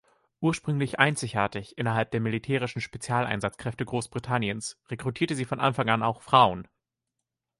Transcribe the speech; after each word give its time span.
Ursprünglich 0.39 0.97
einzigartig 0.97 1.77
innerhalb 1.77 2.09
der 2.09 2.21
militärischen 2.21 2.81
Spezialeinsatzkräfte 2.81 3.85
Großbritanniens 3.85 4.81
rekrutierte 4.89 5.35
sie 5.35 5.45
von 5.45 5.59
Anfang 5.59 5.89
an 5.89 6.01
auch 6.01 6.23
Frauen. 6.23 6.67